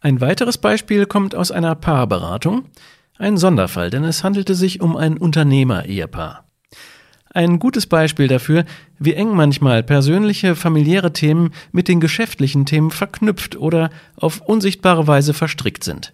Ein 0.00 0.20
weiteres 0.20 0.58
Beispiel 0.58 1.06
kommt 1.06 1.34
aus 1.34 1.50
einer 1.50 1.74
Paarberatung. 1.74 2.66
Ein 3.18 3.38
Sonderfall, 3.38 3.90
denn 3.90 4.04
es 4.04 4.22
handelte 4.22 4.54
sich 4.54 4.80
um 4.80 4.96
ein 4.96 5.16
Unternehmer-Ehepaar. 5.16 6.44
Ein 7.32 7.58
gutes 7.58 7.86
Beispiel 7.86 8.28
dafür, 8.28 8.64
wie 8.98 9.14
eng 9.14 9.34
manchmal 9.34 9.82
persönliche, 9.82 10.54
familiäre 10.54 11.12
Themen 11.12 11.50
mit 11.72 11.88
den 11.88 12.00
geschäftlichen 12.00 12.66
Themen 12.66 12.90
verknüpft 12.90 13.56
oder 13.56 13.90
auf 14.16 14.40
unsichtbare 14.42 15.06
Weise 15.06 15.34
verstrickt 15.34 15.84
sind. 15.84 16.12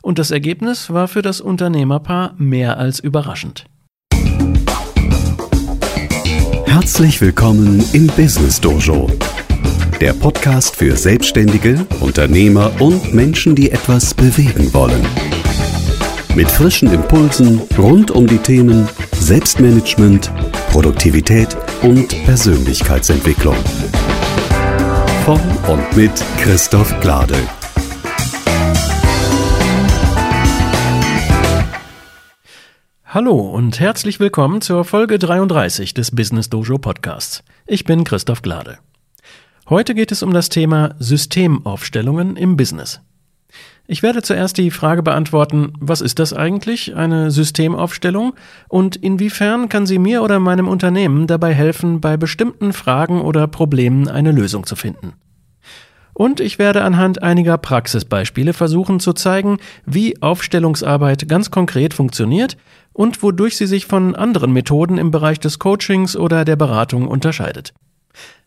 Und 0.00 0.18
das 0.18 0.30
Ergebnis 0.30 0.90
war 0.90 1.06
für 1.06 1.22
das 1.22 1.40
Unternehmerpaar 1.40 2.34
mehr 2.38 2.78
als 2.78 2.98
überraschend. 2.98 3.66
Herzlich 6.66 7.20
willkommen 7.20 7.84
im 7.92 8.06
Business 8.08 8.60
Dojo 8.60 9.10
der 10.02 10.14
Podcast 10.14 10.74
für 10.74 10.96
Selbstständige, 10.96 11.86
Unternehmer 12.00 12.72
und 12.80 13.14
Menschen, 13.14 13.54
die 13.54 13.70
etwas 13.70 14.12
bewegen 14.14 14.74
wollen. 14.74 15.00
Mit 16.34 16.50
frischen 16.50 16.92
Impulsen 16.92 17.60
rund 17.78 18.10
um 18.10 18.26
die 18.26 18.38
Themen 18.38 18.88
Selbstmanagement, 19.12 20.32
Produktivität 20.72 21.56
und 21.82 22.08
Persönlichkeitsentwicklung. 22.24 23.54
Von 25.24 25.40
und 25.68 25.96
mit 25.96 26.10
Christoph 26.38 26.98
Glade. 26.98 27.36
Hallo 33.04 33.38
und 33.38 33.78
herzlich 33.78 34.18
willkommen 34.18 34.62
zur 34.62 34.84
Folge 34.84 35.20
33 35.20 35.94
des 35.94 36.10
Business 36.10 36.50
Dojo 36.50 36.78
Podcasts. 36.78 37.44
Ich 37.68 37.84
bin 37.84 38.02
Christoph 38.02 38.42
Glade. 38.42 38.78
Heute 39.68 39.94
geht 39.94 40.10
es 40.10 40.24
um 40.24 40.32
das 40.32 40.48
Thema 40.48 40.96
Systemaufstellungen 40.98 42.36
im 42.36 42.56
Business. 42.56 43.00
Ich 43.86 44.02
werde 44.02 44.20
zuerst 44.20 44.58
die 44.58 44.72
Frage 44.72 45.04
beantworten, 45.04 45.72
was 45.78 46.00
ist 46.00 46.18
das 46.18 46.32
eigentlich, 46.32 46.96
eine 46.96 47.30
Systemaufstellung, 47.30 48.34
und 48.68 48.96
inwiefern 48.96 49.68
kann 49.68 49.86
sie 49.86 49.98
mir 49.98 50.22
oder 50.22 50.40
meinem 50.40 50.66
Unternehmen 50.66 51.28
dabei 51.28 51.54
helfen, 51.54 52.00
bei 52.00 52.16
bestimmten 52.16 52.72
Fragen 52.72 53.20
oder 53.20 53.46
Problemen 53.46 54.08
eine 54.08 54.32
Lösung 54.32 54.66
zu 54.66 54.74
finden. 54.74 55.12
Und 56.12 56.40
ich 56.40 56.58
werde 56.58 56.82
anhand 56.82 57.22
einiger 57.22 57.56
Praxisbeispiele 57.56 58.52
versuchen 58.52 58.98
zu 58.98 59.12
zeigen, 59.12 59.58
wie 59.86 60.20
Aufstellungsarbeit 60.20 61.28
ganz 61.28 61.50
konkret 61.50 61.94
funktioniert 61.94 62.56
und 62.92 63.22
wodurch 63.22 63.56
sie 63.56 63.66
sich 63.66 63.86
von 63.86 64.16
anderen 64.16 64.52
Methoden 64.52 64.98
im 64.98 65.12
Bereich 65.12 65.38
des 65.38 65.58
Coachings 65.58 66.16
oder 66.16 66.44
der 66.44 66.56
Beratung 66.56 67.06
unterscheidet. 67.06 67.72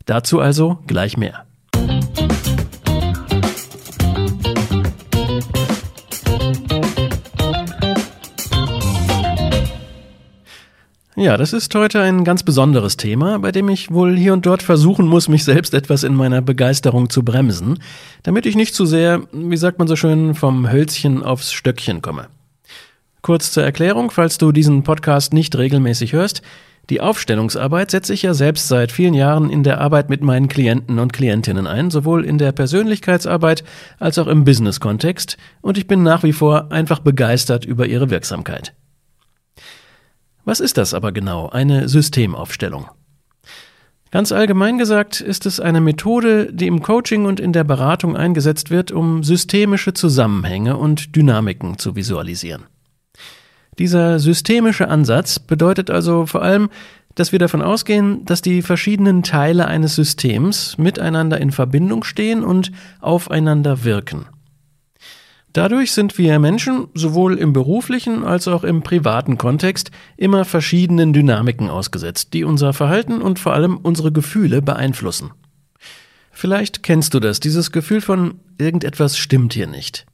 Dazu 0.05 0.39
also 0.39 0.77
gleich 0.85 1.17
mehr. 1.17 1.45
Ja, 11.17 11.37
das 11.37 11.53
ist 11.53 11.73
heute 11.73 12.01
ein 12.01 12.23
ganz 12.25 12.43
besonderes 12.43 12.97
Thema, 12.97 13.39
bei 13.39 13.51
dem 13.51 13.69
ich 13.69 13.89
wohl 13.89 14.15
hier 14.15 14.33
und 14.33 14.45
dort 14.45 14.61
versuchen 14.61 15.07
muss, 15.07 15.29
mich 15.29 15.43
selbst 15.43 15.73
etwas 15.73 16.03
in 16.03 16.13
meiner 16.13 16.41
Begeisterung 16.41 17.09
zu 17.09 17.23
bremsen, 17.23 17.79
damit 18.21 18.45
ich 18.45 18.55
nicht 18.55 18.75
zu 18.75 18.85
sehr, 18.85 19.21
wie 19.31 19.57
sagt 19.57 19.79
man 19.79 19.87
so 19.87 19.95
schön, 19.95 20.35
vom 20.35 20.69
Hölzchen 20.69 21.23
aufs 21.23 21.51
Stöckchen 21.53 22.01
komme. 22.01 22.27
Kurz 23.21 23.51
zur 23.51 23.63
Erklärung, 23.63 24.11
falls 24.11 24.37
du 24.37 24.51
diesen 24.51 24.83
Podcast 24.83 25.33
nicht 25.33 25.57
regelmäßig 25.57 26.13
hörst, 26.13 26.43
die 26.89 27.01
Aufstellungsarbeit 27.01 27.91
setze 27.91 28.13
ich 28.13 28.21
ja 28.21 28.33
selbst 28.33 28.67
seit 28.67 28.91
vielen 28.91 29.13
Jahren 29.13 29.49
in 29.49 29.63
der 29.63 29.81
Arbeit 29.81 30.09
mit 30.09 30.21
meinen 30.21 30.47
Klienten 30.47 30.99
und 30.99 31.13
Klientinnen 31.13 31.67
ein, 31.67 31.89
sowohl 31.89 32.23
in 32.23 32.37
der 32.37 32.51
Persönlichkeitsarbeit 32.51 33.63
als 33.99 34.19
auch 34.19 34.27
im 34.27 34.43
Business-Kontext, 34.43 35.37
und 35.61 35.77
ich 35.77 35.87
bin 35.87 36.03
nach 36.03 36.23
wie 36.23 36.33
vor 36.33 36.71
einfach 36.71 36.99
begeistert 36.99 37.65
über 37.65 37.87
ihre 37.87 38.09
Wirksamkeit. 38.09 38.73
Was 40.43 40.59
ist 40.59 40.77
das 40.77 40.93
aber 40.93 41.11
genau, 41.11 41.49
eine 41.49 41.89
Systemaufstellung? 41.89 42.87
Ganz 44.11 44.31
allgemein 44.31 44.77
gesagt 44.77 45.19
ist 45.19 45.45
es 45.45 45.59
eine 45.59 45.81
Methode, 45.81 46.53
die 46.53 46.67
im 46.67 46.81
Coaching 46.81 47.25
und 47.25 47.39
in 47.39 47.51
der 47.51 47.63
Beratung 47.63 48.15
eingesetzt 48.15 48.69
wird, 48.69 48.91
um 48.91 49.23
systemische 49.23 49.93
Zusammenhänge 49.93 50.77
und 50.77 51.15
Dynamiken 51.15 51.79
zu 51.79 51.95
visualisieren. 51.95 52.63
Dieser 53.79 54.19
systemische 54.19 54.87
Ansatz 54.87 55.39
bedeutet 55.39 55.89
also 55.89 56.25
vor 56.25 56.41
allem, 56.41 56.69
dass 57.15 57.31
wir 57.31 57.39
davon 57.39 57.61
ausgehen, 57.61 58.25
dass 58.25 58.41
die 58.41 58.61
verschiedenen 58.61 59.23
Teile 59.23 59.67
eines 59.67 59.95
Systems 59.95 60.77
miteinander 60.77 61.39
in 61.39 61.51
Verbindung 61.51 62.03
stehen 62.03 62.43
und 62.43 62.71
aufeinander 62.99 63.83
wirken. 63.83 64.25
Dadurch 65.53 65.93
sind 65.93 66.17
wir 66.17 66.37
Menschen 66.37 66.89
sowohl 66.93 67.37
im 67.37 67.53
beruflichen 67.53 68.25
als 68.25 68.49
auch 68.49 68.65
im 68.65 68.81
privaten 68.81 69.37
Kontext 69.37 69.89
immer 70.17 70.43
verschiedenen 70.43 71.13
Dynamiken 71.13 71.69
ausgesetzt, 71.69 72.33
die 72.33 72.43
unser 72.43 72.73
Verhalten 72.73 73.21
und 73.21 73.39
vor 73.39 73.53
allem 73.53 73.77
unsere 73.77 74.11
Gefühle 74.11 74.61
beeinflussen. 74.61 75.31
Vielleicht 76.31 76.83
kennst 76.83 77.13
du 77.13 77.21
das, 77.21 77.39
dieses 77.39 77.71
Gefühl 77.71 78.01
von 78.01 78.41
irgendetwas 78.57 79.17
stimmt 79.17 79.53
hier 79.53 79.67
nicht. 79.67 80.05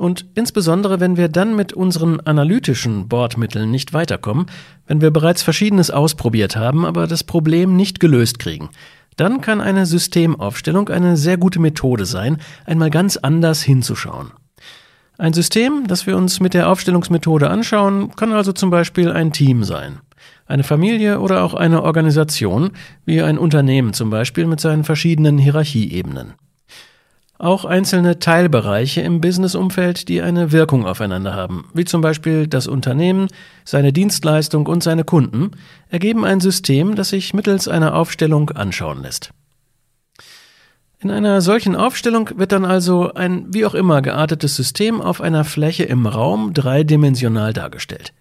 Und 0.00 0.24
insbesondere, 0.34 0.98
wenn 0.98 1.18
wir 1.18 1.28
dann 1.28 1.54
mit 1.54 1.74
unseren 1.74 2.20
analytischen 2.20 3.06
Bordmitteln 3.06 3.70
nicht 3.70 3.92
weiterkommen, 3.92 4.46
wenn 4.86 5.02
wir 5.02 5.10
bereits 5.10 5.42
Verschiedenes 5.42 5.90
ausprobiert 5.90 6.56
haben, 6.56 6.86
aber 6.86 7.06
das 7.06 7.22
Problem 7.22 7.76
nicht 7.76 8.00
gelöst 8.00 8.38
kriegen, 8.38 8.70
dann 9.18 9.42
kann 9.42 9.60
eine 9.60 9.84
Systemaufstellung 9.84 10.88
eine 10.88 11.18
sehr 11.18 11.36
gute 11.36 11.60
Methode 11.60 12.06
sein, 12.06 12.38
einmal 12.64 12.88
ganz 12.88 13.18
anders 13.18 13.60
hinzuschauen. 13.60 14.32
Ein 15.18 15.34
System, 15.34 15.86
das 15.86 16.06
wir 16.06 16.16
uns 16.16 16.40
mit 16.40 16.54
der 16.54 16.70
Aufstellungsmethode 16.70 17.50
anschauen, 17.50 18.16
kann 18.16 18.32
also 18.32 18.52
zum 18.52 18.70
Beispiel 18.70 19.12
ein 19.12 19.34
Team 19.34 19.64
sein, 19.64 19.98
eine 20.46 20.64
Familie 20.64 21.20
oder 21.20 21.44
auch 21.44 21.52
eine 21.52 21.82
Organisation, 21.82 22.70
wie 23.04 23.20
ein 23.20 23.36
Unternehmen 23.36 23.92
zum 23.92 24.08
Beispiel 24.08 24.46
mit 24.46 24.60
seinen 24.60 24.84
verschiedenen 24.84 25.36
Hierarchieebenen 25.36 26.36
auch 27.40 27.64
einzelne 27.64 28.18
Teilbereiche 28.18 29.00
im 29.00 29.20
Businessumfeld, 29.20 30.08
die 30.08 30.20
eine 30.20 30.52
Wirkung 30.52 30.86
aufeinander 30.86 31.34
haben, 31.34 31.64
wie 31.72 31.84
zum 31.84 32.02
Beispiel 32.02 32.46
das 32.46 32.66
Unternehmen, 32.66 33.28
seine 33.64 33.92
Dienstleistung 33.92 34.66
und 34.66 34.82
seine 34.82 35.04
Kunden, 35.04 35.52
ergeben 35.88 36.24
ein 36.24 36.40
System, 36.40 36.94
das 36.94 37.10
sich 37.10 37.32
mittels 37.32 37.66
einer 37.66 37.94
Aufstellung 37.94 38.50
anschauen 38.50 39.02
lässt. 39.02 39.30
In 40.98 41.10
einer 41.10 41.40
solchen 41.40 41.76
Aufstellung 41.76 42.28
wird 42.36 42.52
dann 42.52 42.66
also 42.66 43.14
ein 43.14 43.46
wie 43.54 43.64
auch 43.64 43.74
immer 43.74 44.02
geartetes 44.02 44.54
System 44.54 45.00
auf 45.00 45.22
einer 45.22 45.44
Fläche 45.44 45.84
im 45.84 46.06
Raum 46.06 46.52
dreidimensional 46.52 47.54
dargestellt. 47.54 48.12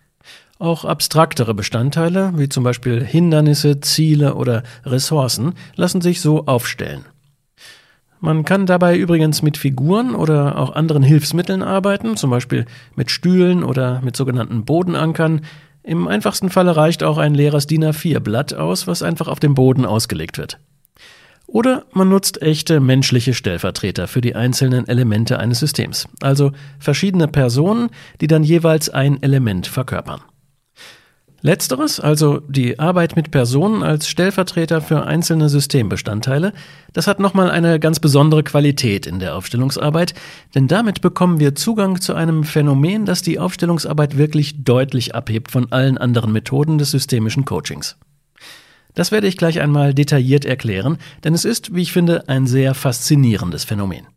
Auch 0.59 0.85
abstraktere 0.85 1.53
Bestandteile, 1.53 2.31
wie 2.35 2.47
zum 2.47 2.63
Beispiel 2.63 3.03
Hindernisse, 3.03 3.81
Ziele 3.81 4.35
oder 4.35 4.63
Ressourcen, 4.85 5.55
lassen 5.75 5.99
sich 5.99 6.21
so 6.21 6.45
aufstellen. 6.45 7.05
Man 8.21 8.43
kann 8.43 8.65
dabei 8.65 8.97
übrigens 8.97 9.41
mit 9.41 9.57
Figuren 9.57 10.13
oder 10.13 10.57
auch 10.57 10.75
anderen 10.75 11.03
Hilfsmitteln 11.03 11.63
arbeiten, 11.63 12.17
zum 12.17 12.29
Beispiel 12.29 12.65
mit 12.95 13.11
Stühlen 13.11 13.63
oder 13.63 14.01
mit 14.01 14.17
sogenannten 14.17 14.65
Bodenankern. 14.65 15.41
Im 15.83 16.07
einfachsten 16.07 16.49
Falle 16.49 16.75
reicht 16.75 17.01
auch 17.01 17.17
ein 17.17 17.33
leeres 17.33 17.65
DIN 17.65 17.85
A4-Blatt 17.85 18.53
aus, 18.53 18.87
was 18.87 19.03
einfach 19.03 19.29
auf 19.29 19.39
dem 19.39 19.55
Boden 19.55 19.85
ausgelegt 19.85 20.37
wird. 20.37 20.59
Oder 21.47 21.85
man 21.93 22.09
nutzt 22.09 22.41
echte 22.41 22.79
menschliche 22.79 23.33
Stellvertreter 23.33 24.07
für 24.07 24.21
die 24.21 24.35
einzelnen 24.35 24.87
Elemente 24.87 25.39
eines 25.39 25.59
Systems, 25.59 26.07
also 26.21 26.51
verschiedene 26.77 27.27
Personen, 27.27 27.89
die 28.21 28.27
dann 28.27 28.43
jeweils 28.43 28.89
ein 28.89 29.23
Element 29.23 29.65
verkörpern. 29.65 30.21
Letzteres, 31.41 31.99
also 31.99 32.41
die 32.47 32.79
Arbeit 32.79 33.15
mit 33.15 33.31
Personen 33.31 33.81
als 33.81 34.09
Stellvertreter 34.09 34.81
für 34.81 35.05
einzelne 35.05 35.47
Systembestandteile, 35.47 36.51
das 36.91 37.07
hat 37.07 37.19
nochmal 37.19 37.49
eine 37.49 37.79
ganz 37.79 37.99
besondere 37.99 38.43
Qualität 38.43 39.05
in 39.05 39.19
der 39.19 39.35
Aufstellungsarbeit, 39.35 40.13
denn 40.53 40.67
damit 40.67 41.01
bekommen 41.01 41.39
wir 41.39 41.55
Zugang 41.55 42.01
zu 42.01 42.13
einem 42.13 42.43
Phänomen, 42.43 43.05
das 43.05 43.21
die 43.21 43.39
Aufstellungsarbeit 43.39 44.17
wirklich 44.17 44.63
deutlich 44.63 45.15
abhebt 45.15 45.49
von 45.51 45.71
allen 45.71 45.97
anderen 45.97 46.33
Methoden 46.33 46.77
des 46.77 46.91
systemischen 46.91 47.45
Coachings. 47.45 47.97
Das 48.95 49.11
werde 49.11 49.27
ich 49.27 49.37
gleich 49.37 49.61
einmal 49.61 49.93
detailliert 49.93 50.43
erklären, 50.43 50.97
denn 51.23 51.33
es 51.33 51.45
ist, 51.45 51.73
wie 51.73 51.83
ich 51.83 51.93
finde, 51.93 52.27
ein 52.27 52.47
sehr 52.47 52.73
faszinierendes 52.73 53.63
Phänomen. 53.63 54.07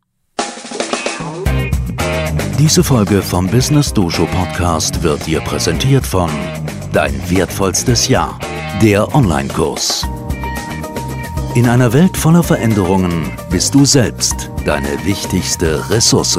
Diese 2.58 2.84
Folge 2.84 3.22
vom 3.22 3.48
Business 3.48 3.92
Dojo 3.92 4.26
Podcast 4.26 5.02
wird 5.02 5.26
dir 5.26 5.40
präsentiert 5.40 6.06
von 6.06 6.30
Dein 6.92 7.14
wertvollstes 7.30 8.08
Jahr. 8.08 8.38
Der 8.80 9.14
Online-Kurs. 9.14 10.06
In 11.54 11.68
einer 11.68 11.92
Welt 11.92 12.16
voller 12.16 12.42
Veränderungen 12.42 13.32
bist 13.50 13.74
du 13.74 13.84
selbst 13.84 14.50
deine 14.64 15.04
wichtigste 15.04 15.88
Ressource. 15.90 16.38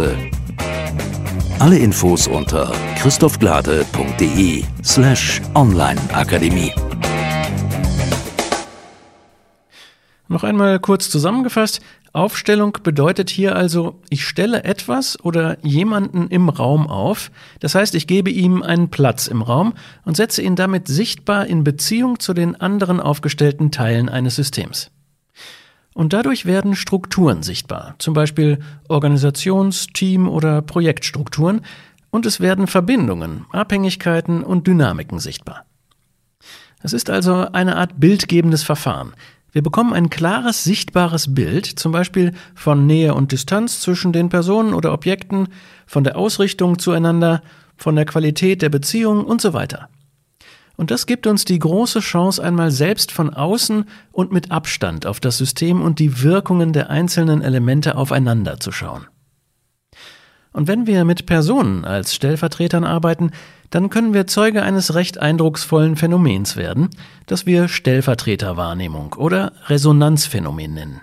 Alle 1.59 1.77
Infos 1.77 2.27
unter 2.27 2.71
christophglade.de 2.97 4.63
slash 4.83 5.41
onlineakademie. 5.55 6.71
Noch 10.27 10.43
einmal 10.43 10.79
kurz 10.79 11.09
zusammengefasst. 11.09 11.79
Aufstellung 12.13 12.77
bedeutet 12.83 13.31
hier 13.31 13.55
also, 13.55 13.99
ich 14.09 14.23
stelle 14.25 14.63
etwas 14.63 15.19
oder 15.23 15.57
jemanden 15.65 16.27
im 16.27 16.47
Raum 16.47 16.87
auf, 16.87 17.31
das 17.59 17.73
heißt, 17.73 17.95
ich 17.95 18.05
gebe 18.05 18.29
ihm 18.29 18.61
einen 18.61 18.89
Platz 18.89 19.25
im 19.25 19.41
Raum 19.41 19.73
und 20.05 20.15
setze 20.15 20.43
ihn 20.43 20.55
damit 20.55 20.87
sichtbar 20.87 21.47
in 21.47 21.63
Beziehung 21.63 22.19
zu 22.19 22.35
den 22.35 22.55
anderen 22.55 22.99
aufgestellten 22.99 23.71
Teilen 23.71 24.09
eines 24.09 24.35
Systems. 24.35 24.91
Und 25.95 26.13
dadurch 26.13 26.45
werden 26.45 26.75
Strukturen 26.75 27.41
sichtbar, 27.41 27.95
zum 27.97 28.13
Beispiel 28.13 28.59
Organisations-, 28.89 29.87
Team- 29.87 30.29
oder 30.29 30.61
Projektstrukturen, 30.61 31.61
und 32.11 32.27
es 32.27 32.39
werden 32.39 32.67
Verbindungen, 32.67 33.47
Abhängigkeiten 33.51 34.43
und 34.43 34.67
Dynamiken 34.67 35.17
sichtbar. 35.17 35.65
Es 36.83 36.93
ist 36.93 37.09
also 37.09 37.47
eine 37.53 37.75
Art 37.75 37.99
bildgebendes 37.99 38.61
Verfahren, 38.61 39.13
wir 39.53 39.61
bekommen 39.61 39.93
ein 39.93 40.09
klares, 40.09 40.63
sichtbares 40.63 41.35
Bild, 41.35 41.67
zum 41.67 41.91
Beispiel 41.91 42.33
von 42.55 42.87
Nähe 42.87 43.13
und 43.13 43.31
Distanz 43.31 43.81
zwischen 43.81 44.11
den 44.11 44.29
Personen 44.29 44.73
oder 44.73 44.91
Objekten, 44.91 45.47
von 45.85 46.03
der 46.03 46.17
Ausrichtung 46.17 46.79
zueinander, 46.79 47.43
von 47.77 47.95
der 47.95 48.05
Qualität 48.05 48.63
der 48.63 48.69
Beziehung 48.69 49.23
und 49.23 49.41
so 49.41 49.53
weiter. 49.53 49.89
Und 50.75 50.89
das 50.89 51.05
gibt 51.05 51.27
uns 51.27 51.45
die 51.45 51.59
große 51.59 51.99
Chance, 51.99 52.43
einmal 52.43 52.71
selbst 52.71 53.11
von 53.11 53.31
außen 53.31 53.85
und 54.11 54.31
mit 54.31 54.49
Abstand 54.49 55.05
auf 55.05 55.19
das 55.19 55.37
System 55.37 55.83
und 55.83 55.99
die 55.99 56.23
Wirkungen 56.23 56.73
der 56.73 56.89
einzelnen 56.89 57.43
Elemente 57.43 57.95
aufeinander 57.95 58.59
zu 58.59 58.71
schauen. 58.71 59.05
Und 60.53 60.67
wenn 60.67 60.87
wir 60.87 61.03
mit 61.03 61.25
Personen 61.25 61.83
als 61.83 62.13
Stellvertretern 62.13 62.83
arbeiten, 62.83 63.31
dann 63.71 63.89
können 63.89 64.13
wir 64.13 64.27
Zeuge 64.27 64.61
eines 64.61 64.93
recht 64.93 65.17
eindrucksvollen 65.17 65.95
Phänomens 65.95 66.55
werden, 66.55 66.89
das 67.25 67.47
wir 67.47 67.67
Stellvertreterwahrnehmung 67.67 69.13
oder 69.13 69.53
Resonanzphänomen 69.67 70.73
nennen. 70.73 71.01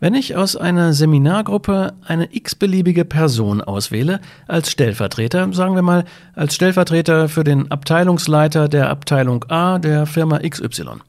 Wenn 0.00 0.14
ich 0.14 0.34
aus 0.34 0.56
einer 0.56 0.92
Seminargruppe 0.92 1.94
eine 2.04 2.34
x-beliebige 2.34 3.04
Person 3.04 3.62
auswähle 3.62 4.20
als 4.48 4.70
Stellvertreter, 4.70 5.52
sagen 5.52 5.76
wir 5.76 5.82
mal 5.82 6.04
als 6.34 6.56
Stellvertreter 6.56 7.28
für 7.28 7.44
den 7.44 7.70
Abteilungsleiter 7.70 8.68
der 8.68 8.90
Abteilung 8.90 9.44
A 9.48 9.78
der 9.78 10.06
Firma 10.06 10.40
XY. 10.40 11.00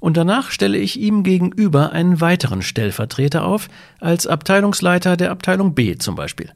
Und 0.00 0.16
danach 0.16 0.50
stelle 0.50 0.78
ich 0.78 0.98
ihm 0.98 1.22
gegenüber 1.22 1.92
einen 1.92 2.20
weiteren 2.20 2.62
Stellvertreter 2.62 3.44
auf, 3.44 3.68
als 4.00 4.26
Abteilungsleiter 4.26 5.16
der 5.16 5.30
Abteilung 5.30 5.74
B 5.74 5.96
zum 5.96 6.16
Beispiel. 6.16 6.52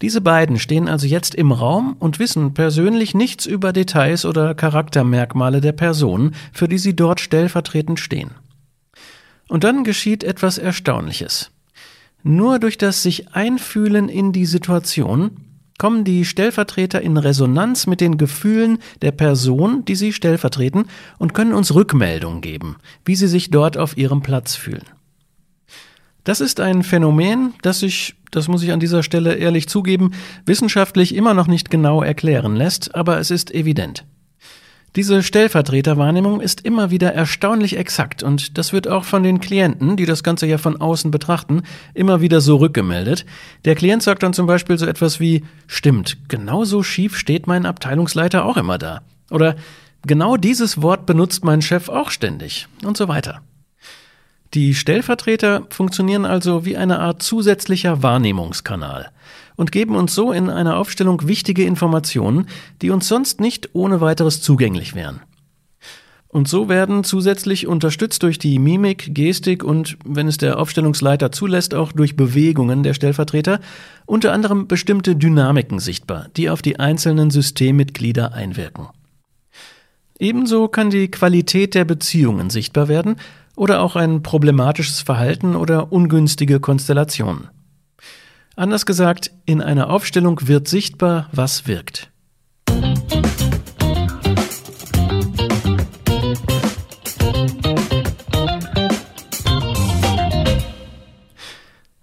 Diese 0.00 0.22
beiden 0.22 0.58
stehen 0.58 0.88
also 0.88 1.06
jetzt 1.06 1.34
im 1.34 1.52
Raum 1.52 1.94
und 1.98 2.18
wissen 2.18 2.54
persönlich 2.54 3.14
nichts 3.14 3.44
über 3.44 3.74
Details 3.74 4.24
oder 4.24 4.54
Charaktermerkmale 4.54 5.60
der 5.60 5.72
Person, 5.72 6.34
für 6.52 6.68
die 6.68 6.78
sie 6.78 6.96
dort 6.96 7.20
stellvertretend 7.20 8.00
stehen. 8.00 8.30
Und 9.48 9.64
dann 9.64 9.84
geschieht 9.84 10.24
etwas 10.24 10.56
Erstaunliches. 10.56 11.50
Nur 12.22 12.58
durch 12.58 12.78
das 12.78 13.02
sich 13.02 13.34
Einfühlen 13.34 14.08
in 14.08 14.32
die 14.32 14.46
Situation 14.46 15.32
kommen 15.80 16.04
die 16.04 16.26
Stellvertreter 16.26 17.00
in 17.00 17.16
Resonanz 17.16 17.86
mit 17.86 18.02
den 18.02 18.18
Gefühlen 18.18 18.80
der 19.00 19.12
Person, 19.12 19.82
die 19.86 19.94
sie 19.94 20.12
stellvertreten, 20.12 20.84
und 21.18 21.32
können 21.32 21.54
uns 21.54 21.74
Rückmeldung 21.74 22.42
geben, 22.42 22.76
wie 23.06 23.16
sie 23.16 23.28
sich 23.28 23.50
dort 23.50 23.78
auf 23.78 23.96
ihrem 23.96 24.20
Platz 24.20 24.56
fühlen. 24.56 24.84
Das 26.22 26.42
ist 26.42 26.60
ein 26.60 26.82
Phänomen, 26.82 27.54
das 27.62 27.80
sich, 27.80 28.14
das 28.30 28.46
muss 28.46 28.62
ich 28.62 28.72
an 28.72 28.80
dieser 28.80 29.02
Stelle 29.02 29.36
ehrlich 29.36 29.70
zugeben, 29.70 30.12
wissenschaftlich 30.44 31.14
immer 31.14 31.32
noch 31.32 31.46
nicht 31.46 31.70
genau 31.70 32.02
erklären 32.02 32.56
lässt, 32.56 32.94
aber 32.94 33.18
es 33.18 33.30
ist 33.30 33.50
evident. 33.54 34.04
Diese 34.96 35.22
Stellvertreterwahrnehmung 35.22 36.40
ist 36.40 36.62
immer 36.62 36.90
wieder 36.90 37.14
erstaunlich 37.14 37.76
exakt 37.76 38.24
und 38.24 38.58
das 38.58 38.72
wird 38.72 38.88
auch 38.88 39.04
von 39.04 39.22
den 39.22 39.38
Klienten, 39.38 39.96
die 39.96 40.04
das 40.04 40.24
Ganze 40.24 40.46
ja 40.46 40.58
von 40.58 40.80
außen 40.80 41.12
betrachten, 41.12 41.62
immer 41.94 42.20
wieder 42.20 42.40
so 42.40 42.56
rückgemeldet. 42.56 43.24
Der 43.64 43.76
Klient 43.76 44.02
sagt 44.02 44.24
dann 44.24 44.32
zum 44.32 44.48
Beispiel 44.48 44.78
so 44.78 44.86
etwas 44.86 45.20
wie, 45.20 45.44
stimmt, 45.68 46.18
genauso 46.28 46.82
schief 46.82 47.16
steht 47.16 47.46
mein 47.46 47.66
Abteilungsleiter 47.66 48.44
auch 48.44 48.56
immer 48.56 48.78
da. 48.78 49.02
Oder 49.30 49.54
genau 50.04 50.36
dieses 50.36 50.82
Wort 50.82 51.06
benutzt 51.06 51.44
mein 51.44 51.62
Chef 51.62 51.88
auch 51.88 52.10
ständig 52.10 52.66
und 52.84 52.96
so 52.96 53.06
weiter. 53.06 53.42
Die 54.54 54.74
Stellvertreter 54.74 55.68
funktionieren 55.70 56.24
also 56.24 56.64
wie 56.64 56.76
eine 56.76 56.98
Art 56.98 57.22
zusätzlicher 57.22 58.02
Wahrnehmungskanal 58.02 59.12
und 59.60 59.72
geben 59.72 59.94
uns 59.94 60.14
so 60.14 60.32
in 60.32 60.48
einer 60.48 60.78
Aufstellung 60.78 61.28
wichtige 61.28 61.64
Informationen, 61.64 62.46
die 62.80 62.88
uns 62.88 63.06
sonst 63.06 63.42
nicht 63.42 63.68
ohne 63.74 64.00
weiteres 64.00 64.40
zugänglich 64.40 64.94
wären. 64.94 65.20
Und 66.28 66.48
so 66.48 66.70
werden 66.70 67.04
zusätzlich 67.04 67.66
unterstützt 67.66 68.22
durch 68.22 68.38
die 68.38 68.58
Mimik, 68.58 69.14
Gestik 69.14 69.62
und, 69.62 69.98
wenn 70.02 70.28
es 70.28 70.38
der 70.38 70.58
Aufstellungsleiter 70.58 71.30
zulässt, 71.30 71.74
auch 71.74 71.92
durch 71.92 72.16
Bewegungen 72.16 72.82
der 72.82 72.94
Stellvertreter 72.94 73.60
unter 74.06 74.32
anderem 74.32 74.66
bestimmte 74.66 75.14
Dynamiken 75.14 75.78
sichtbar, 75.78 76.28
die 76.38 76.48
auf 76.48 76.62
die 76.62 76.80
einzelnen 76.80 77.30
Systemmitglieder 77.30 78.32
einwirken. 78.32 78.86
Ebenso 80.18 80.68
kann 80.68 80.88
die 80.88 81.10
Qualität 81.10 81.74
der 81.74 81.84
Beziehungen 81.84 82.48
sichtbar 82.48 82.88
werden 82.88 83.16
oder 83.56 83.82
auch 83.82 83.94
ein 83.94 84.22
problematisches 84.22 85.02
Verhalten 85.02 85.54
oder 85.54 85.92
ungünstige 85.92 86.60
Konstellationen. 86.60 87.48
Anders 88.60 88.84
gesagt, 88.84 89.30
in 89.46 89.62
einer 89.62 89.88
Aufstellung 89.88 90.46
wird 90.46 90.68
sichtbar, 90.68 91.30
was 91.32 91.66
wirkt. 91.66 92.10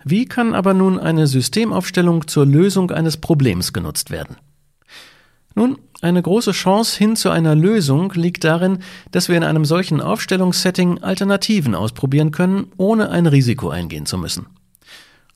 Wie 0.04 0.26
kann 0.26 0.56
aber 0.56 0.74
nun 0.74 0.98
eine 0.98 1.28
Systemaufstellung 1.28 2.28
zur 2.28 2.48
Lösung 2.48 2.90
eines 2.90 3.18
Problems 3.18 3.72
genutzt 3.72 4.10
werden? 4.10 4.38
Nun, 5.54 5.78
eine 6.02 6.24
große 6.24 6.54
Chance 6.54 6.98
hin 6.98 7.16
zu 7.16 7.30
einer 7.30 7.54
Lösung 7.54 8.12
liegt 8.14 8.44
darin, 8.44 8.80
dass 9.12 9.30
wir 9.30 9.38
in 9.38 9.44
einem 9.44 9.64
solchen 9.64 10.02
Aufstellungssetting 10.02 11.04
Alternativen 11.04 11.76
ausprobieren 11.76 12.32
können, 12.32 12.72
ohne 12.78 13.12
ein 13.12 13.28
Risiko 13.28 13.70
eingehen 13.70 14.08
zu 14.08 14.18
müssen. 14.18 14.48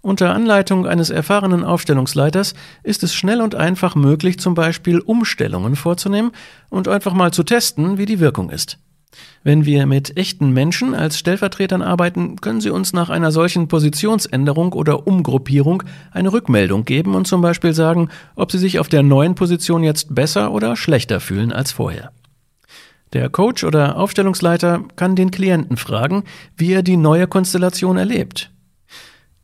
Unter 0.01 0.33
Anleitung 0.33 0.87
eines 0.87 1.11
erfahrenen 1.11 1.63
Aufstellungsleiters 1.63 2.55
ist 2.81 3.03
es 3.03 3.13
schnell 3.13 3.39
und 3.39 3.53
einfach 3.53 3.93
möglich, 3.93 4.39
zum 4.39 4.55
Beispiel 4.55 4.99
Umstellungen 4.99 5.75
vorzunehmen 5.75 6.31
und 6.69 6.87
einfach 6.87 7.13
mal 7.13 7.31
zu 7.31 7.43
testen, 7.43 7.99
wie 7.99 8.07
die 8.07 8.19
Wirkung 8.19 8.49
ist. 8.49 8.79
Wenn 9.43 9.65
wir 9.65 9.85
mit 9.85 10.17
echten 10.17 10.51
Menschen 10.51 10.95
als 10.95 11.19
Stellvertretern 11.19 11.81
arbeiten, 11.81 12.37
können 12.37 12.61
sie 12.61 12.69
uns 12.69 12.93
nach 12.93 13.09
einer 13.09 13.31
solchen 13.31 13.67
Positionsänderung 13.67 14.73
oder 14.73 15.05
Umgruppierung 15.05 15.83
eine 16.11 16.31
Rückmeldung 16.31 16.85
geben 16.85 17.13
und 17.13 17.27
zum 17.27 17.41
Beispiel 17.41 17.73
sagen, 17.73 18.09
ob 18.35 18.51
sie 18.51 18.57
sich 18.57 18.79
auf 18.79 18.87
der 18.87 19.03
neuen 19.03 19.35
Position 19.35 19.83
jetzt 19.83 20.15
besser 20.15 20.51
oder 20.51 20.75
schlechter 20.75 21.19
fühlen 21.19 21.51
als 21.51 21.71
vorher. 21.71 22.11
Der 23.13 23.29
Coach 23.29 23.65
oder 23.65 23.97
Aufstellungsleiter 23.97 24.85
kann 24.95 25.15
den 25.15 25.31
Klienten 25.31 25.75
fragen, 25.75 26.23
wie 26.55 26.71
er 26.71 26.81
die 26.81 26.97
neue 26.97 27.27
Konstellation 27.27 27.97
erlebt. 27.97 28.51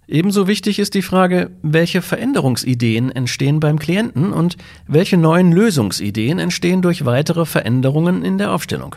Ebenso 0.08 0.48
wichtig 0.48 0.80
ist 0.80 0.94
die 0.94 1.02
Frage, 1.02 1.52
welche 1.62 2.02
Veränderungsideen 2.02 3.12
entstehen 3.12 3.60
beim 3.60 3.78
Klienten 3.78 4.32
und 4.32 4.56
welche 4.88 5.18
neuen 5.18 5.52
Lösungsideen 5.52 6.40
entstehen 6.40 6.82
durch 6.82 7.04
weitere 7.04 7.46
Veränderungen 7.46 8.24
in 8.24 8.38
der 8.38 8.54
Aufstellung. 8.54 8.96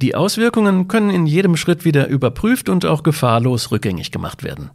Die 0.00 0.14
Auswirkungen 0.14 0.86
können 0.86 1.10
in 1.10 1.26
jedem 1.26 1.56
Schritt 1.56 1.84
wieder 1.84 2.06
überprüft 2.06 2.68
und 2.68 2.86
auch 2.86 3.02
gefahrlos 3.02 3.72
rückgängig 3.72 4.12
gemacht 4.12 4.44
werden. 4.44 4.70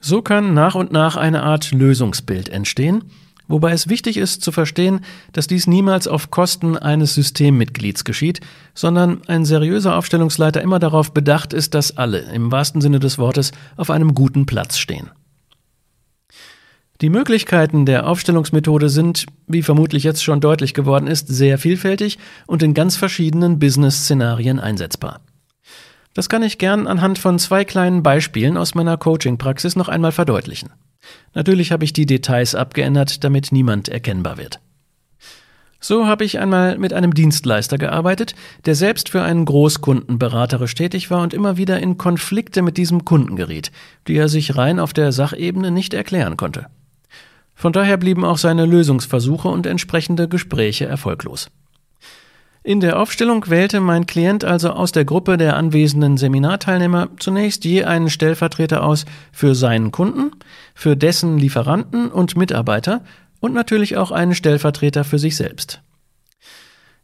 So 0.00 0.22
kann 0.22 0.52
nach 0.52 0.74
und 0.74 0.92
nach 0.92 1.16
eine 1.16 1.44
Art 1.44 1.70
Lösungsbild 1.70 2.48
entstehen, 2.48 3.04
wobei 3.48 3.72
es 3.72 3.88
wichtig 3.88 4.16
ist 4.16 4.42
zu 4.42 4.52
verstehen, 4.52 5.00
dass 5.32 5.46
dies 5.46 5.66
niemals 5.66 6.08
auf 6.08 6.30
Kosten 6.30 6.76
eines 6.76 7.14
Systemmitglieds 7.14 8.04
geschieht, 8.04 8.40
sondern 8.74 9.22
ein 9.26 9.44
seriöser 9.44 9.96
Aufstellungsleiter 9.96 10.62
immer 10.62 10.78
darauf 10.78 11.12
bedacht 11.12 11.52
ist, 11.52 11.74
dass 11.74 11.96
alle, 11.96 12.20
im 12.20 12.50
wahrsten 12.52 12.80
Sinne 12.80 13.00
des 13.00 13.18
Wortes, 13.18 13.52
auf 13.76 13.90
einem 13.90 14.14
guten 14.14 14.46
Platz 14.46 14.78
stehen. 14.78 15.10
Die 17.00 17.10
Möglichkeiten 17.10 17.86
der 17.86 18.06
Aufstellungsmethode 18.06 18.88
sind, 18.88 19.26
wie 19.46 19.62
vermutlich 19.62 20.04
jetzt 20.04 20.22
schon 20.22 20.40
deutlich 20.40 20.74
geworden 20.74 21.08
ist, 21.08 21.26
sehr 21.26 21.58
vielfältig 21.58 22.18
und 22.46 22.62
in 22.62 22.72
ganz 22.72 22.96
verschiedenen 22.96 23.58
Business-Szenarien 23.58 24.60
einsetzbar. 24.60 25.20
Das 26.14 26.28
kann 26.28 26.44
ich 26.44 26.58
gern 26.58 26.86
anhand 26.86 27.18
von 27.18 27.40
zwei 27.40 27.64
kleinen 27.64 28.04
Beispielen 28.04 28.56
aus 28.56 28.76
meiner 28.76 28.96
Coaching-Praxis 28.96 29.74
noch 29.74 29.88
einmal 29.88 30.12
verdeutlichen. 30.12 30.70
Natürlich 31.34 31.72
habe 31.72 31.84
ich 31.84 31.92
die 31.92 32.06
Details 32.06 32.54
abgeändert, 32.54 33.24
damit 33.24 33.52
niemand 33.52 33.88
erkennbar 33.88 34.38
wird. 34.38 34.60
So 35.80 36.06
habe 36.06 36.24
ich 36.24 36.38
einmal 36.38 36.78
mit 36.78 36.94
einem 36.94 37.12
Dienstleister 37.12 37.76
gearbeitet, 37.76 38.34
der 38.64 38.74
selbst 38.74 39.10
für 39.10 39.20
einen 39.20 39.44
Großkunden 39.44 40.18
beraterisch 40.18 40.74
tätig 40.74 41.10
war 41.10 41.20
und 41.20 41.34
immer 41.34 41.58
wieder 41.58 41.78
in 41.78 41.98
Konflikte 41.98 42.62
mit 42.62 42.78
diesem 42.78 43.04
Kunden 43.04 43.36
geriet, 43.36 43.70
die 44.08 44.16
er 44.16 44.30
sich 44.30 44.56
rein 44.56 44.80
auf 44.80 44.94
der 44.94 45.12
Sachebene 45.12 45.70
nicht 45.70 45.92
erklären 45.92 46.38
konnte. 46.38 46.68
Von 47.54 47.74
daher 47.74 47.98
blieben 47.98 48.24
auch 48.24 48.38
seine 48.38 48.64
Lösungsversuche 48.64 49.48
und 49.48 49.66
entsprechende 49.66 50.26
Gespräche 50.26 50.86
erfolglos. 50.86 51.50
In 52.66 52.80
der 52.80 52.98
Aufstellung 52.98 53.50
wählte 53.50 53.78
mein 53.80 54.06
Klient 54.06 54.42
also 54.42 54.70
aus 54.70 54.90
der 54.90 55.04
Gruppe 55.04 55.36
der 55.36 55.54
anwesenden 55.54 56.16
Seminarteilnehmer 56.16 57.10
zunächst 57.18 57.66
je 57.66 57.84
einen 57.84 58.08
Stellvertreter 58.08 58.82
aus 58.82 59.04
für 59.32 59.54
seinen 59.54 59.92
Kunden, 59.92 60.30
für 60.74 60.96
dessen 60.96 61.36
Lieferanten 61.36 62.10
und 62.10 62.38
Mitarbeiter 62.38 63.04
und 63.38 63.52
natürlich 63.52 63.98
auch 63.98 64.10
einen 64.10 64.34
Stellvertreter 64.34 65.04
für 65.04 65.18
sich 65.18 65.36
selbst. 65.36 65.82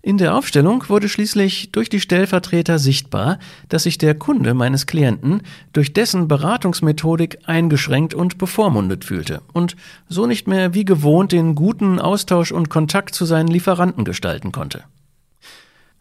In 0.00 0.16
der 0.16 0.34
Aufstellung 0.34 0.88
wurde 0.88 1.10
schließlich 1.10 1.72
durch 1.72 1.90
die 1.90 2.00
Stellvertreter 2.00 2.78
sichtbar, 2.78 3.38
dass 3.68 3.82
sich 3.82 3.98
der 3.98 4.14
Kunde 4.14 4.54
meines 4.54 4.86
Klienten 4.86 5.42
durch 5.74 5.92
dessen 5.92 6.26
Beratungsmethodik 6.26 7.40
eingeschränkt 7.44 8.14
und 8.14 8.38
bevormundet 8.38 9.04
fühlte 9.04 9.42
und 9.52 9.76
so 10.08 10.24
nicht 10.24 10.48
mehr 10.48 10.72
wie 10.72 10.86
gewohnt 10.86 11.32
den 11.32 11.54
guten 11.54 11.98
Austausch 11.98 12.50
und 12.50 12.70
Kontakt 12.70 13.14
zu 13.14 13.26
seinen 13.26 13.48
Lieferanten 13.48 14.06
gestalten 14.06 14.52
konnte. 14.52 14.84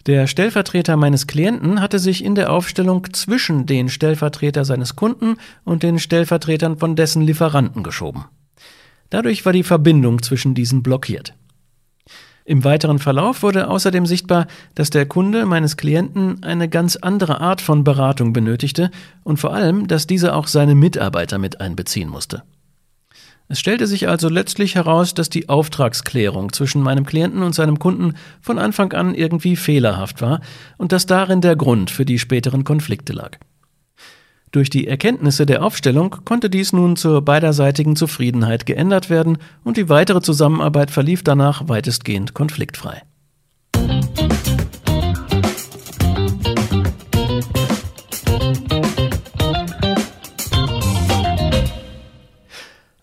Der 0.10 0.26
Stellvertreter 0.26 0.98
meines 0.98 1.28
Klienten 1.28 1.82
hatte 1.82 2.00
sich 2.00 2.26
in 2.26 2.34
der 2.34 2.52
Aufstellung 2.52 3.14
zwischen 3.14 3.68
den 3.68 3.90
Stellvertreter 3.90 4.66
seines 4.66 4.96
Kunden 4.96 5.36
und 5.66 5.84
den 5.84 6.00
Stellvertretern 6.00 6.80
von 6.80 6.96
dessen 6.96 7.22
Lieferanten 7.22 7.84
geschoben. 7.84 8.26
Dadurch 9.12 9.46
war 9.46 9.54
die 9.54 9.62
Verbindung 9.62 10.24
zwischen 10.24 10.56
diesen 10.56 10.82
blockiert. 10.82 11.36
Im 12.44 12.64
weiteren 12.64 12.98
Verlauf 12.98 13.44
wurde 13.44 13.68
außerdem 13.68 14.08
sichtbar, 14.08 14.48
dass 14.74 14.90
der 14.90 15.06
Kunde 15.06 15.46
meines 15.46 15.78
Klienten 15.78 16.42
eine 16.42 16.70
ganz 16.70 16.96
andere 16.96 17.40
Art 17.40 17.62
von 17.62 17.84
Beratung 17.84 18.34
benötigte 18.34 18.90
und 19.24 19.38
vor 19.38 19.54
allem, 19.54 19.86
dass 19.88 20.08
dieser 20.08 20.36
auch 20.36 20.48
seine 20.48 20.74
Mitarbeiter 20.74 21.38
mit 21.38 21.62
einbeziehen 21.62 22.10
musste. 22.10 22.42
Es 23.52 23.60
stellte 23.60 23.88
sich 23.88 24.08
also 24.08 24.30
letztlich 24.30 24.76
heraus, 24.76 25.16
dass 25.16 25.28
die 25.28 25.50
Auftragsklärung 25.50 26.54
zwischen 26.54 26.84
meinem 26.84 27.04
Klienten 27.04 27.42
und 27.42 27.56
seinem 27.56 27.80
Kunden 27.80 28.14
von 28.42 28.60
Anfang 28.60 28.94
an 28.94 29.16
irgendwie 29.16 29.56
fehlerhaft 29.56 30.22
war 30.22 30.42
und 30.78 30.92
dass 30.92 31.08
darin 31.08 31.42
der 31.42 31.56
Grund 31.56 31.90
für 31.90 32.06
die 32.06 32.20
späteren 32.20 32.64
Konflikte 32.64 33.12
lag. 33.12 33.38
Durch 34.52 34.70
die 34.70 34.88
Erkenntnisse 34.88 35.48
der 35.48 35.64
Aufstellung 35.64 36.16
konnte 36.26 36.52
dies 36.52 36.74
nun 36.74 36.96
zur 36.96 37.24
beiderseitigen 37.24 37.96
Zufriedenheit 37.96 38.68
geändert 38.68 39.10
werden 39.10 39.40
und 39.64 39.78
die 39.78 39.90
weitere 39.90 40.22
Zusammenarbeit 40.22 40.92
verlief 40.92 41.24
danach 41.24 41.68
weitestgehend 41.68 42.36
konfliktfrei. 42.36 43.02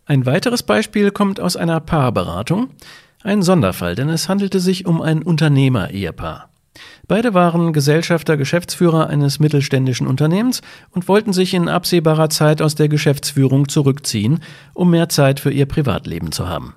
Ein 0.08 0.24
weiteres 0.24 0.62
Beispiel 0.62 1.10
kommt 1.10 1.40
aus 1.40 1.56
einer 1.56 1.80
Paarberatung, 1.80 2.68
ein 3.24 3.42
Sonderfall, 3.42 3.96
denn 3.96 4.08
es 4.08 4.28
handelte 4.28 4.60
sich 4.60 4.86
um 4.86 5.02
ein 5.02 5.20
Unternehmer-Ehepaar. 5.20 6.48
Beide 7.08 7.34
waren 7.34 7.72
Gesellschafter, 7.72 8.36
Geschäftsführer 8.36 9.08
eines 9.08 9.40
mittelständischen 9.40 10.06
Unternehmens 10.06 10.62
und 10.92 11.08
wollten 11.08 11.32
sich 11.32 11.54
in 11.54 11.68
absehbarer 11.68 12.30
Zeit 12.30 12.62
aus 12.62 12.76
der 12.76 12.88
Geschäftsführung 12.88 13.68
zurückziehen, 13.68 14.44
um 14.74 14.90
mehr 14.90 15.08
Zeit 15.08 15.40
für 15.40 15.50
ihr 15.50 15.66
Privatleben 15.66 16.30
zu 16.30 16.48
haben. 16.48 16.74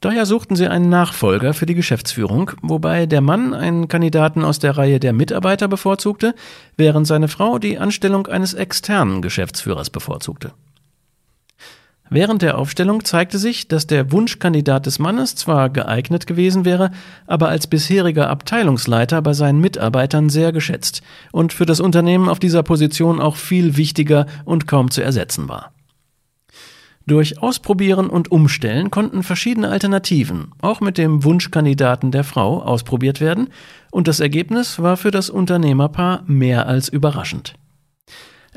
Daher 0.00 0.26
suchten 0.26 0.56
sie 0.56 0.66
einen 0.66 0.88
Nachfolger 0.88 1.54
für 1.54 1.66
die 1.66 1.76
Geschäftsführung, 1.76 2.50
wobei 2.60 3.06
der 3.06 3.20
Mann 3.20 3.54
einen 3.54 3.86
Kandidaten 3.86 4.44
aus 4.44 4.58
der 4.58 4.76
Reihe 4.76 4.98
der 4.98 5.12
Mitarbeiter 5.12 5.68
bevorzugte, 5.68 6.34
während 6.76 7.06
seine 7.06 7.28
Frau 7.28 7.60
die 7.60 7.78
Anstellung 7.78 8.26
eines 8.26 8.52
externen 8.52 9.22
Geschäftsführers 9.22 9.90
bevorzugte. 9.90 10.52
Während 12.08 12.42
der 12.42 12.56
Aufstellung 12.56 13.04
zeigte 13.04 13.38
sich, 13.38 13.66
dass 13.66 13.86
der 13.86 14.12
Wunschkandidat 14.12 14.86
des 14.86 14.98
Mannes 14.98 15.34
zwar 15.34 15.70
geeignet 15.70 16.26
gewesen 16.26 16.64
wäre, 16.64 16.92
aber 17.26 17.48
als 17.48 17.66
bisheriger 17.66 18.30
Abteilungsleiter 18.30 19.22
bei 19.22 19.32
seinen 19.32 19.60
Mitarbeitern 19.60 20.28
sehr 20.28 20.52
geschätzt 20.52 21.02
und 21.32 21.52
für 21.52 21.66
das 21.66 21.80
Unternehmen 21.80 22.28
auf 22.28 22.38
dieser 22.38 22.62
Position 22.62 23.20
auch 23.20 23.36
viel 23.36 23.76
wichtiger 23.76 24.26
und 24.44 24.68
kaum 24.68 24.90
zu 24.90 25.02
ersetzen 25.02 25.48
war. 25.48 25.72
Durch 27.08 27.40
Ausprobieren 27.40 28.08
und 28.08 28.32
Umstellen 28.32 28.90
konnten 28.90 29.22
verschiedene 29.22 29.68
Alternativen, 29.68 30.52
auch 30.60 30.80
mit 30.80 30.98
dem 30.98 31.22
Wunschkandidaten 31.22 32.10
der 32.10 32.24
Frau, 32.24 32.60
ausprobiert 32.60 33.20
werden, 33.20 33.48
und 33.92 34.08
das 34.08 34.18
Ergebnis 34.18 34.80
war 34.80 34.96
für 34.96 35.12
das 35.12 35.30
Unternehmerpaar 35.30 36.24
mehr 36.26 36.66
als 36.66 36.88
überraschend. 36.88 37.54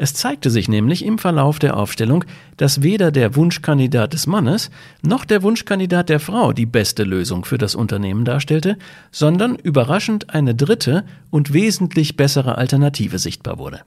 Es 0.02 0.14
zeigte 0.14 0.50
sich 0.50 0.70
nämlich 0.70 1.04
im 1.04 1.18
Verlauf 1.18 1.60
der 1.60 1.76
Aufstellung, 1.76 2.24
dass 2.56 2.82
weder 2.82 3.12
der 3.12 3.36
Wunschkandidat 3.36 4.14
des 4.14 4.28
Mannes 4.28 4.72
noch 5.02 5.26
der 5.26 5.44
Wunschkandidat 5.44 6.08
der 6.08 6.22
Frau 6.22 6.54
die 6.54 6.66
beste 6.66 7.04
Lösung 7.04 7.44
für 7.44 7.58
das 7.58 7.76
Unternehmen 7.76 8.24
darstellte, 8.24 8.78
sondern 9.12 9.58
überraschend 9.58 10.30
eine 10.34 10.56
dritte 10.56 11.04
und 11.32 11.52
wesentlich 11.52 12.16
bessere 12.16 12.58
Alternative 12.58 13.20
sichtbar 13.20 13.58
wurde. 13.58 13.82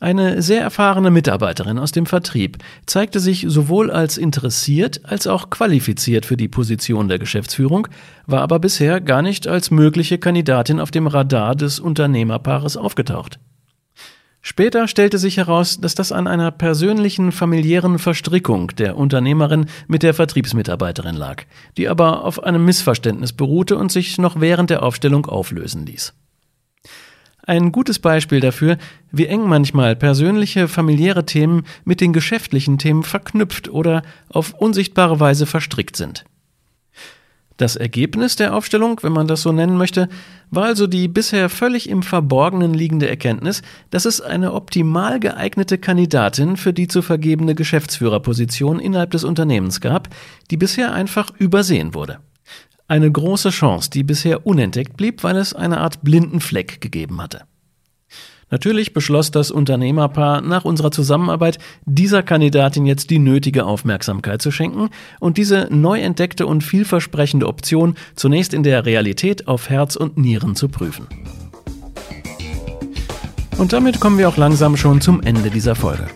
Eine 0.00 0.42
sehr 0.42 0.60
erfahrene 0.60 1.10
Mitarbeiterin 1.10 1.78
aus 1.78 1.92
dem 1.92 2.04
Vertrieb 2.04 2.58
zeigte 2.84 3.20
sich 3.20 3.46
sowohl 3.48 3.90
als 3.90 4.18
interessiert 4.18 5.00
als 5.04 5.26
auch 5.26 5.48
qualifiziert 5.48 6.26
für 6.26 6.36
die 6.36 6.48
Position 6.48 7.08
der 7.08 7.18
Geschäftsführung, 7.18 7.88
war 8.26 8.42
aber 8.42 8.58
bisher 8.58 9.00
gar 9.00 9.22
nicht 9.22 9.48
als 9.48 9.70
mögliche 9.70 10.18
Kandidatin 10.18 10.78
auf 10.78 10.90
dem 10.90 11.06
Radar 11.06 11.56
des 11.56 11.80
Unternehmerpaares 11.80 12.76
aufgetaucht. 12.76 13.38
Später 14.42 14.88
stellte 14.88 15.18
sich 15.18 15.36
heraus, 15.36 15.80
dass 15.80 15.94
das 15.94 16.12
an 16.12 16.26
einer 16.26 16.50
persönlichen 16.50 17.30
familiären 17.30 17.98
Verstrickung 17.98 18.68
der 18.68 18.96
Unternehmerin 18.96 19.66
mit 19.86 20.02
der 20.02 20.14
Vertriebsmitarbeiterin 20.14 21.14
lag, 21.14 21.44
die 21.76 21.88
aber 21.88 22.24
auf 22.24 22.42
einem 22.42 22.64
Missverständnis 22.64 23.34
beruhte 23.34 23.76
und 23.76 23.92
sich 23.92 24.16
noch 24.16 24.40
während 24.40 24.70
der 24.70 24.82
Aufstellung 24.82 25.26
auflösen 25.26 25.84
ließ. 25.84 26.14
Ein 27.42 27.72
gutes 27.72 27.98
Beispiel 27.98 28.40
dafür, 28.40 28.78
wie 29.10 29.26
eng 29.26 29.46
manchmal 29.46 29.96
persönliche, 29.96 30.68
familiäre 30.68 31.26
Themen 31.26 31.64
mit 31.84 32.00
den 32.00 32.12
geschäftlichen 32.12 32.78
Themen 32.78 33.02
verknüpft 33.02 33.68
oder 33.68 34.02
auf 34.28 34.54
unsichtbare 34.54 35.20
Weise 35.20 35.46
verstrickt 35.46 35.96
sind. 35.96 36.24
Das 37.60 37.76
Ergebnis 37.76 38.36
der 38.36 38.54
Aufstellung, 38.54 39.00
wenn 39.02 39.12
man 39.12 39.26
das 39.26 39.42
so 39.42 39.52
nennen 39.52 39.76
möchte, 39.76 40.08
war 40.50 40.64
also 40.64 40.86
die 40.86 41.08
bisher 41.08 41.50
völlig 41.50 41.90
im 41.90 42.02
Verborgenen 42.02 42.72
liegende 42.72 43.06
Erkenntnis, 43.06 43.60
dass 43.90 44.06
es 44.06 44.22
eine 44.22 44.54
optimal 44.54 45.20
geeignete 45.20 45.76
Kandidatin 45.76 46.56
für 46.56 46.72
die 46.72 46.88
zu 46.88 47.02
vergebene 47.02 47.54
Geschäftsführerposition 47.54 48.80
innerhalb 48.80 49.10
des 49.10 49.24
Unternehmens 49.24 49.82
gab, 49.82 50.08
die 50.50 50.56
bisher 50.56 50.94
einfach 50.94 51.32
übersehen 51.36 51.92
wurde. 51.92 52.20
Eine 52.88 53.12
große 53.12 53.50
Chance, 53.50 53.90
die 53.90 54.04
bisher 54.04 54.46
unentdeckt 54.46 54.96
blieb, 54.96 55.22
weil 55.22 55.36
es 55.36 55.52
eine 55.52 55.82
Art 55.82 56.02
blinden 56.02 56.40
Fleck 56.40 56.80
gegeben 56.80 57.20
hatte. 57.20 57.42
Natürlich 58.50 58.92
beschloss 58.92 59.30
das 59.30 59.50
Unternehmerpaar 59.50 60.40
nach 60.40 60.64
unserer 60.64 60.90
Zusammenarbeit, 60.90 61.58
dieser 61.84 62.22
Kandidatin 62.22 62.84
jetzt 62.84 63.10
die 63.10 63.20
nötige 63.20 63.64
Aufmerksamkeit 63.64 64.42
zu 64.42 64.50
schenken 64.50 64.90
und 65.20 65.38
diese 65.38 65.68
neu 65.70 66.00
entdeckte 66.00 66.46
und 66.46 66.62
vielversprechende 66.62 67.46
Option 67.46 67.94
zunächst 68.16 68.52
in 68.52 68.62
der 68.62 68.84
Realität 68.86 69.46
auf 69.46 69.70
Herz 69.70 69.94
und 69.96 70.18
Nieren 70.18 70.56
zu 70.56 70.68
prüfen. 70.68 71.06
Und 73.56 73.72
damit 73.72 74.00
kommen 74.00 74.18
wir 74.18 74.28
auch 74.28 74.36
langsam 74.36 74.76
schon 74.76 75.00
zum 75.00 75.22
Ende 75.22 75.50
dieser 75.50 75.74
Folge. 75.74 76.08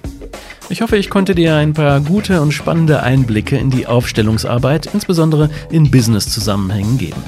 Ich 0.70 0.80
hoffe, 0.80 0.96
ich 0.96 1.10
konnte 1.10 1.34
dir 1.34 1.56
ein 1.56 1.74
paar 1.74 2.00
gute 2.00 2.40
und 2.40 2.52
spannende 2.52 3.02
Einblicke 3.02 3.58
in 3.58 3.70
die 3.70 3.86
Aufstellungsarbeit, 3.86 4.86
insbesondere 4.86 5.50
in 5.70 5.90
Business-Zusammenhängen 5.90 6.96
geben. 6.96 7.22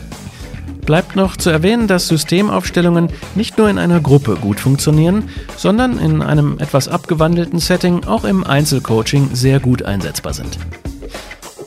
Bleibt 0.87 1.17
noch 1.17 1.37
zu 1.37 1.51
erwähnen, 1.51 1.89
dass 1.89 2.07
Systemaufstellungen 2.07 3.09
nicht 3.35 3.59
nur 3.59 3.69
in 3.69 3.77
einer 3.79 4.01
Gruppe 4.01 4.37
gut 4.37 4.61
funktionieren, 4.61 5.29
sondern 5.57 5.99
in 5.99 6.23
einem 6.23 6.59
etwas 6.61 6.87
abgewandelten 6.87 7.59
Setting 7.59 8.05
auch 8.05 8.25
im 8.25 8.45
Einzelcoaching 8.45 9.31
sehr 9.35 9.59
gut 9.59 9.83
einsetzbar 9.83 10.33
sind. 10.33 10.59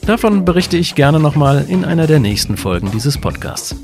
Davon 0.06 0.46
berichte 0.46 0.78
ich 0.78 0.96
gerne 0.96 1.20
nochmal 1.20 1.66
in 1.68 1.84
einer 1.84 2.08
der 2.08 2.20
nächsten 2.20 2.56
Folgen 2.56 2.92
dieses 2.92 3.18
Podcasts. 3.18 3.76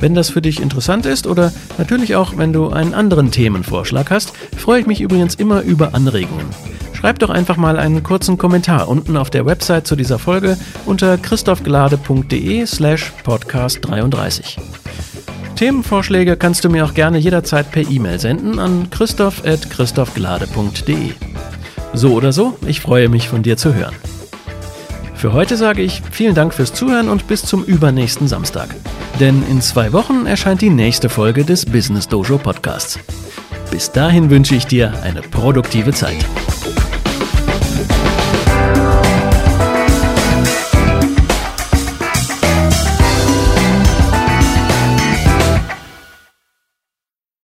Wenn 0.00 0.14
das 0.14 0.30
für 0.30 0.40
dich 0.40 0.62
interessant 0.62 1.06
ist 1.06 1.26
oder 1.26 1.52
natürlich 1.76 2.14
auch, 2.14 2.36
wenn 2.36 2.52
du 2.52 2.70
einen 2.70 2.94
anderen 2.94 3.32
Themenvorschlag 3.32 4.10
hast, 4.10 4.32
freue 4.56 4.80
ich 4.80 4.86
mich 4.86 5.00
übrigens 5.00 5.34
immer 5.34 5.62
über 5.62 5.94
Anregungen. 5.94 6.46
Schreib 7.02 7.18
doch 7.18 7.30
einfach 7.30 7.56
mal 7.56 7.80
einen 7.80 8.04
kurzen 8.04 8.38
Kommentar 8.38 8.86
unten 8.86 9.16
auf 9.16 9.28
der 9.28 9.44
Website 9.44 9.88
zu 9.88 9.96
dieser 9.96 10.20
Folge 10.20 10.56
unter 10.86 11.18
christophglade.de 11.18 12.64
slash 12.64 13.12
podcast 13.24 13.80
33. 13.82 14.56
Themenvorschläge 15.56 16.36
kannst 16.36 16.64
du 16.64 16.68
mir 16.68 16.84
auch 16.84 16.94
gerne 16.94 17.18
jederzeit 17.18 17.72
per 17.72 17.90
E-Mail 17.90 18.20
senden 18.20 18.60
an 18.60 18.88
christoph.christophglade.de. 18.90 21.10
So 21.92 22.12
oder 22.12 22.32
so, 22.32 22.56
ich 22.68 22.80
freue 22.80 23.08
mich 23.08 23.28
von 23.28 23.42
dir 23.42 23.56
zu 23.56 23.74
hören. 23.74 23.96
Für 25.16 25.32
heute 25.32 25.56
sage 25.56 25.82
ich 25.82 26.02
vielen 26.12 26.36
Dank 26.36 26.54
fürs 26.54 26.72
Zuhören 26.72 27.08
und 27.08 27.26
bis 27.26 27.44
zum 27.44 27.64
übernächsten 27.64 28.28
Samstag. 28.28 28.76
Denn 29.18 29.42
in 29.50 29.60
zwei 29.60 29.92
Wochen 29.92 30.26
erscheint 30.26 30.60
die 30.60 30.70
nächste 30.70 31.08
Folge 31.08 31.44
des 31.44 31.66
Business 31.66 32.06
Dojo 32.06 32.38
Podcasts. 32.38 33.00
Bis 33.72 33.90
dahin 33.90 34.30
wünsche 34.30 34.54
ich 34.54 34.68
dir 34.68 34.94
eine 35.02 35.22
produktive 35.22 35.90
Zeit. 35.90 36.24